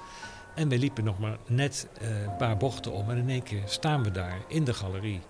En 0.55 0.69
we 0.69 0.79
liepen 0.79 1.05
nog 1.05 1.19
maar 1.19 1.37
net 1.47 1.89
uh, 2.03 2.23
een 2.23 2.37
paar 2.37 2.57
bochten 2.57 2.93
om. 2.93 3.11
En 3.11 3.17
in 3.17 3.29
één 3.29 3.43
keer 3.43 3.63
staan 3.65 4.03
we 4.03 4.11
daar 4.11 4.39
in 4.49 4.65
de 4.65 4.75
galerie 4.75 5.21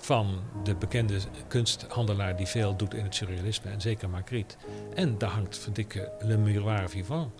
van 0.00 0.40
de 0.64 0.74
bekende 0.74 1.18
kunsthandelaar 1.48 2.36
die 2.36 2.46
veel 2.46 2.76
doet 2.76 2.94
in 2.94 3.04
het 3.04 3.14
surrealisme. 3.14 3.70
En 3.70 3.80
zeker 3.80 4.10
Magritte. 4.10 4.56
En 4.94 5.18
daar 5.18 5.30
hangt 5.30 5.58
verdikke 5.58 6.12
Le 6.20 6.36
Miroir 6.36 6.88
Vivant. 6.88 7.32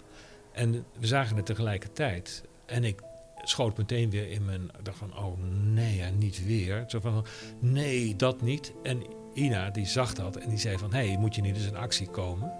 En 0.52 0.85
we 0.99 1.07
zagen 1.07 1.37
het 1.37 1.47
tegelijkertijd. 1.47 2.45
En 2.67 2.85
ik 2.85 3.00
schoot 3.43 3.76
meteen 3.76 4.11
weer 4.11 4.31
in 4.31 4.45
mijn... 4.45 4.71
dacht 4.83 4.99
van, 4.99 5.19
oh 5.19 5.38
nee, 5.73 6.02
niet 6.02 6.45
weer. 6.45 6.85
Zo 6.87 7.00
van, 7.00 7.25
nee, 7.59 8.17
dat 8.17 8.43
niet. 8.43 8.73
En 8.83 9.02
Ina, 9.35 9.71
die 9.71 9.87
zag 9.87 10.14
dat 10.14 10.37
en 10.37 10.49
die 10.49 10.59
zei 10.59 10.79
van... 10.79 10.93
hé, 10.93 11.07
hey, 11.09 11.17
moet 11.19 11.35
je 11.35 11.43
niet 11.43 11.57
eens 11.57 11.67
in 11.67 11.76
actie 11.76 12.07
komen? 12.07 12.52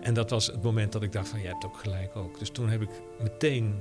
En 0.00 0.14
dat 0.14 0.30
was 0.30 0.46
het 0.46 0.62
moment 0.62 0.92
dat 0.92 1.02
ik 1.02 1.12
dacht 1.12 1.28
van, 1.28 1.40
je 1.40 1.46
hebt 1.46 1.64
ook 1.64 1.76
gelijk 1.76 2.16
ook. 2.16 2.38
Dus 2.38 2.50
toen 2.50 2.68
heb 2.68 2.82
ik 2.82 2.90
meteen 3.22 3.80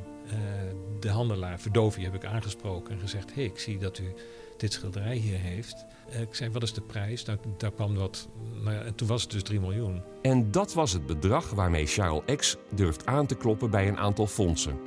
de 1.00 1.10
handelaar, 1.10 1.60
Verdovi, 1.60 2.04
heb 2.04 2.14
ik 2.14 2.26
aangesproken 2.26 2.94
en 2.94 3.00
gezegd... 3.00 3.34
hey, 3.34 3.44
ik 3.44 3.60
zie 3.60 3.78
dat 3.78 3.98
u 3.98 4.14
dit 4.58 4.74
schilderij 4.74 5.16
hier 5.16 5.38
heeft. 5.40 5.86
Uh, 6.10 6.22
ik 6.22 6.36
zei, 6.36 6.50
wat 6.52 6.64
is 6.64 6.74
de 6.74 6.82
prijs? 6.82 7.26
Nou, 7.26 7.40
daar 7.58 7.72
kwam 7.72 7.96
wat, 7.96 8.28
nou 8.64 8.76
en 8.78 8.96
toen 8.96 9.08
was 9.08 9.22
het 9.22 9.32
dus 9.32 9.44
3 9.44 9.60
miljoen. 9.60 10.02
En 10.22 10.52
dat 10.52 10.74
was 10.74 10.94
het 10.94 11.06
bedrag 11.06 11.50
waarmee 11.50 11.86
Charles 11.86 12.36
X 12.36 12.58
durft 12.76 13.06
aan 13.06 13.26
te 13.26 13.36
kloppen 13.36 13.70
bij 13.70 13.88
een 13.88 13.98
aantal 13.98 14.28
fondsen. 14.28 14.80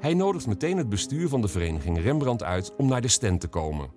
Hij 0.00 0.14
nodigt 0.14 0.46
meteen 0.46 0.76
het 0.76 0.88
bestuur 0.88 1.28
van 1.28 1.40
de 1.40 1.48
vereniging 1.48 2.00
Rembrandt 2.00 2.42
uit 2.42 2.76
om 2.76 2.88
naar 2.88 3.00
de 3.00 3.08
stand 3.08 3.40
te 3.40 3.48
komen. 3.48 3.90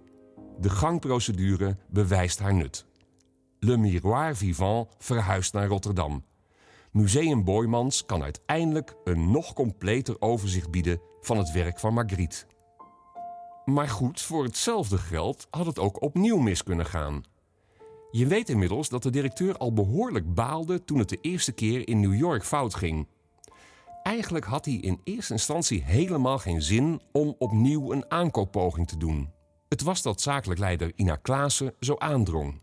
De 0.60 0.70
gangprocedure 0.70 1.78
bewijst 1.90 2.40
haar 2.40 2.54
nut. 2.54 2.86
Le 3.60 3.78
Miroir 3.78 4.36
Vivant 4.36 4.88
verhuist 4.98 5.54
naar 5.54 5.68
Rotterdam. 5.68 6.24
Museum 6.94 7.44
Boymans 7.44 8.06
kan 8.06 8.24
uiteindelijk 8.24 8.96
een 9.04 9.32
nog 9.32 9.54
completer 9.54 10.16
overzicht 10.20 10.72
bieden 10.72 11.02
van 11.22 11.38
het 11.38 11.52
werk 11.52 11.80
van 11.80 11.94
Magritte. 11.94 12.46
Maar 13.66 13.90
goed, 13.90 14.22
voor 14.22 14.44
hetzelfde 14.44 14.98
geld 14.98 15.48
had 15.50 15.66
het 15.66 15.80
ook 15.80 16.02
opnieuw 16.02 16.38
mis 16.38 16.64
kunnen 16.64 16.86
gaan. 16.86 17.24
Je 18.12 18.28
weet 18.28 18.50
inmiddels 18.50 18.90
dat 18.90 19.04
de 19.04 19.10
directeur 19.10 19.58
al 19.58 19.74
behoorlijk 19.74 20.34
baalde 20.34 20.84
toen 20.84 21.00
het 21.00 21.10
de 21.10 21.18
eerste 21.22 21.52
keer 21.52 21.88
in 21.88 22.00
New 22.00 22.16
York 22.16 22.44
fout 22.44 22.76
ging. 22.76 23.08
Eigenlijk 24.04 24.46
had 24.46 24.66
hij 24.66 24.74
in 24.74 25.00
eerste 25.04 25.34
instantie 25.34 25.84
helemaal 25.84 26.38
geen 26.38 26.62
zin 26.62 27.02
om 27.12 27.36
opnieuw 27.38 27.92
een 27.92 28.12
aankooppoging 28.12 28.88
te 28.88 28.98
doen. 28.98 29.30
Het 29.70 29.82
was 29.82 30.02
dat 30.02 30.22
zakelijk 30.22 30.60
leider 30.60 30.92
Ina 30.96 31.16
Klaassen 31.16 31.74
zo 31.80 31.96
aandrong. 31.98 32.63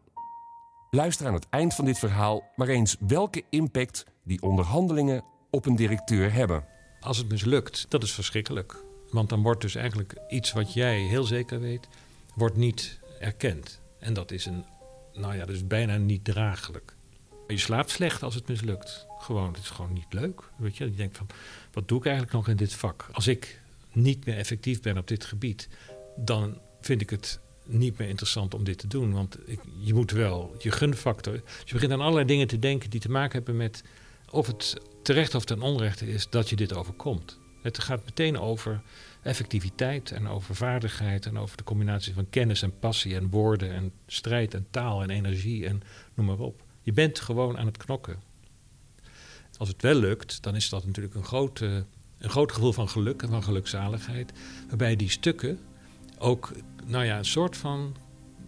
Luister 0.92 1.26
aan 1.26 1.34
het 1.34 1.46
eind 1.50 1.74
van 1.74 1.84
dit 1.84 1.98
verhaal 1.98 2.50
maar 2.56 2.68
eens 2.68 2.96
welke 3.00 3.42
impact 3.50 4.04
die 4.24 4.42
onderhandelingen 4.42 5.24
op 5.50 5.66
een 5.66 5.76
directeur 5.76 6.32
hebben. 6.32 6.64
Als 7.00 7.18
het 7.18 7.28
mislukt, 7.28 7.86
dat 7.88 8.02
is 8.02 8.12
verschrikkelijk. 8.12 8.84
Want 9.10 9.28
dan 9.28 9.42
wordt 9.42 9.60
dus 9.60 9.74
eigenlijk 9.74 10.14
iets 10.28 10.52
wat 10.52 10.72
jij 10.72 11.00
heel 11.00 11.24
zeker 11.24 11.60
weet, 11.60 11.88
wordt 12.34 12.56
niet 12.56 13.00
erkend. 13.20 13.80
En 13.98 14.14
dat 14.14 14.30
is 14.30 14.46
een, 14.46 14.64
nou 15.12 15.34
ja, 15.34 15.44
dat 15.44 15.54
is 15.54 15.66
bijna 15.66 15.96
niet 15.96 16.24
draaglijk. 16.24 16.94
Je 17.46 17.58
slaapt 17.58 17.90
slecht 17.90 18.22
als 18.22 18.34
het 18.34 18.48
mislukt. 18.48 19.06
Gewoon, 19.18 19.52
het 19.52 19.62
is 19.62 19.70
gewoon 19.70 19.92
niet 19.92 20.12
leuk. 20.12 20.42
Weet 20.56 20.76
je, 20.76 20.84
je 20.84 20.94
denkt 20.94 21.16
van, 21.16 21.26
wat 21.72 21.88
doe 21.88 21.98
ik 21.98 22.04
eigenlijk 22.04 22.34
nog 22.34 22.48
in 22.48 22.56
dit 22.56 22.74
vak? 22.74 23.08
Als 23.12 23.26
ik 23.26 23.60
niet 23.92 24.24
meer 24.26 24.36
effectief 24.36 24.80
ben 24.80 24.98
op 24.98 25.08
dit 25.08 25.24
gebied, 25.24 25.68
dan 26.16 26.58
vind 26.80 27.00
ik 27.00 27.10
het 27.10 27.40
niet 27.72 27.98
meer 27.98 28.08
interessant 28.08 28.54
om 28.54 28.64
dit 28.64 28.78
te 28.78 28.86
doen. 28.86 29.12
Want 29.12 29.38
je 29.78 29.94
moet 29.94 30.10
wel 30.10 30.54
je 30.58 30.70
gunfactor. 30.70 31.34
Je 31.64 31.72
begint 31.72 31.92
aan 31.92 32.00
allerlei 32.00 32.26
dingen 32.26 32.46
te 32.46 32.58
denken 32.58 32.90
die 32.90 33.00
te 33.00 33.10
maken 33.10 33.32
hebben 33.32 33.56
met 33.56 33.84
of 34.30 34.46
het 34.46 34.76
terecht 35.02 35.34
of 35.34 35.44
ten 35.44 35.62
onrechte 35.62 36.08
is 36.08 36.28
dat 36.30 36.48
je 36.48 36.56
dit 36.56 36.74
overkomt. 36.74 37.38
Het 37.62 37.78
gaat 37.78 38.04
meteen 38.04 38.38
over 38.38 38.82
effectiviteit 39.22 40.10
en 40.10 40.28
over 40.28 40.54
vaardigheid 40.54 41.26
en 41.26 41.38
over 41.38 41.56
de 41.56 41.64
combinatie 41.64 42.14
van 42.14 42.30
kennis 42.30 42.62
en 42.62 42.78
passie 42.78 43.14
en 43.14 43.30
woorden 43.30 43.72
en 43.72 43.92
strijd 44.06 44.54
en 44.54 44.66
taal 44.70 45.02
en 45.02 45.10
energie 45.10 45.66
en 45.66 45.82
noem 46.14 46.26
maar 46.26 46.38
op. 46.38 46.62
Je 46.82 46.92
bent 46.92 47.20
gewoon 47.20 47.58
aan 47.58 47.66
het 47.66 47.76
knokken. 47.76 48.22
Als 49.56 49.68
het 49.68 49.82
wel 49.82 49.94
lukt, 49.94 50.42
dan 50.42 50.56
is 50.56 50.68
dat 50.68 50.86
natuurlijk 50.86 51.14
een 51.14 51.24
grote 51.24 51.84
een 52.20 52.30
groot 52.30 52.52
gevoel 52.52 52.72
van 52.72 52.88
geluk 52.88 53.22
en 53.22 53.28
van 53.28 53.42
gelukzaligheid. 53.42 54.32
Waarbij 54.68 54.96
die 54.96 55.10
stukken 55.10 55.58
ook, 56.20 56.52
nou 56.86 57.04
ja, 57.04 57.18
een 57.18 57.24
soort 57.24 57.56
van 57.56 57.96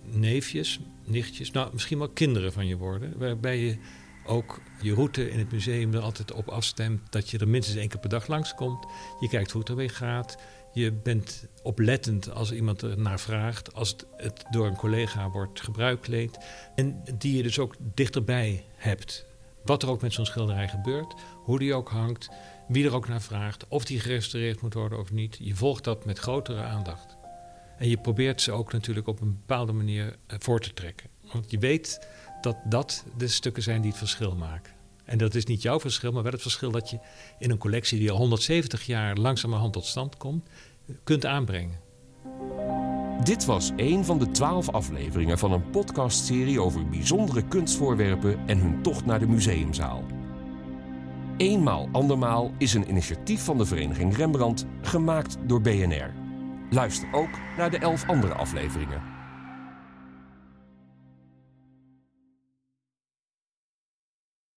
neefjes, 0.02 0.80
nichtjes, 1.04 1.50
nou 1.50 1.70
misschien 1.72 1.98
wel 1.98 2.08
kinderen 2.08 2.52
van 2.52 2.66
je 2.66 2.76
worden. 2.76 3.18
Waarbij 3.18 3.58
je 3.58 3.76
ook 4.26 4.60
je 4.80 4.94
route 4.94 5.30
in 5.30 5.38
het 5.38 5.52
museum 5.52 5.94
er 5.94 6.00
altijd 6.00 6.32
op 6.32 6.48
afstemt 6.48 7.12
dat 7.12 7.30
je 7.30 7.38
er 7.38 7.48
minstens 7.48 7.78
één 7.78 7.88
keer 7.88 8.00
per 8.00 8.08
dag 8.08 8.26
langskomt. 8.26 8.86
Je 9.20 9.28
kijkt 9.28 9.50
hoe 9.50 9.60
het 9.60 9.70
ermee 9.70 9.88
gaat. 9.88 10.36
Je 10.72 10.92
bent 10.92 11.48
oplettend 11.62 12.30
als 12.30 12.52
iemand 12.52 12.82
er 12.82 12.98
naar 12.98 13.20
vraagt, 13.20 13.74
als 13.74 13.90
het, 13.90 14.06
het 14.16 14.44
door 14.50 14.66
een 14.66 14.76
collega 14.76 15.30
wordt 15.30 15.60
gebruikleed. 15.60 16.38
En 16.74 17.02
die 17.18 17.36
je 17.36 17.42
dus 17.42 17.58
ook 17.58 17.76
dichterbij 17.94 18.64
hebt. 18.76 19.26
Wat 19.64 19.82
er 19.82 19.88
ook 19.88 20.02
met 20.02 20.12
zo'n 20.12 20.26
schilderij 20.26 20.68
gebeurt, 20.68 21.14
hoe 21.44 21.58
die 21.58 21.74
ook 21.74 21.88
hangt, 21.88 22.28
wie 22.68 22.86
er 22.86 22.94
ook 22.94 23.08
naar 23.08 23.22
vraagt, 23.22 23.68
of 23.68 23.84
die 23.84 24.00
gerestaureerd 24.00 24.62
moet 24.62 24.74
worden 24.74 24.98
of 24.98 25.12
niet. 25.12 25.36
Je 25.40 25.54
volgt 25.54 25.84
dat 25.84 26.04
met 26.04 26.18
grotere 26.18 26.62
aandacht. 26.62 27.16
En 27.78 27.88
je 27.88 27.96
probeert 27.96 28.40
ze 28.40 28.52
ook 28.52 28.72
natuurlijk 28.72 29.06
op 29.06 29.20
een 29.20 29.36
bepaalde 29.46 29.72
manier 29.72 30.16
eh, 30.26 30.36
voor 30.40 30.60
te 30.60 30.74
trekken. 30.74 31.08
Want 31.32 31.50
je 31.50 31.58
weet 31.58 32.08
dat 32.40 32.56
dat 32.64 33.04
de 33.16 33.28
stukken 33.28 33.62
zijn 33.62 33.80
die 33.80 33.90
het 33.90 33.98
verschil 33.98 34.36
maken. 34.36 34.72
En 35.04 35.18
dat 35.18 35.34
is 35.34 35.44
niet 35.44 35.62
jouw 35.62 35.80
verschil, 35.80 36.12
maar 36.12 36.22
wel 36.22 36.32
het 36.32 36.42
verschil 36.42 36.70
dat 36.70 36.90
je 36.90 36.98
in 37.38 37.50
een 37.50 37.58
collectie 37.58 37.98
die 37.98 38.10
al 38.10 38.16
170 38.16 38.86
jaar 38.86 39.16
langzamerhand 39.16 39.72
tot 39.72 39.84
stand 39.84 40.16
komt, 40.16 40.48
kunt 41.04 41.26
aanbrengen. 41.26 41.80
Dit 43.22 43.44
was 43.44 43.70
een 43.76 44.04
van 44.04 44.18
de 44.18 44.30
twaalf 44.30 44.70
afleveringen 44.70 45.38
van 45.38 45.52
een 45.52 45.70
podcastserie 45.70 46.60
over 46.60 46.88
bijzondere 46.88 47.48
kunstvoorwerpen 47.48 48.38
en 48.46 48.58
hun 48.58 48.82
tocht 48.82 49.04
naar 49.04 49.18
de 49.18 49.26
museumzaal. 49.26 50.04
Eenmaal 51.36 51.88
andermaal 51.92 52.52
is 52.58 52.74
een 52.74 52.88
initiatief 52.88 53.44
van 53.44 53.58
de 53.58 53.64
Vereniging 53.64 54.16
Rembrandt 54.16 54.66
gemaakt 54.82 55.36
door 55.46 55.60
BNR. 55.60 56.21
Luister 56.72 57.08
ook 57.12 57.30
naar 57.56 57.70
de 57.70 57.78
elf 57.78 58.08
andere 58.08 58.34
afleveringen. 58.34 59.11